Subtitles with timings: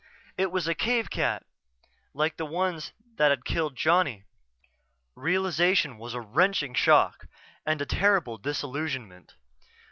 [0.35, 1.43] It was a cave cat,
[2.15, 4.23] like the ones that had killed Johnny.
[5.13, 7.27] Realization was a wrenching shock
[7.67, 9.35] and a terrible disillusionment.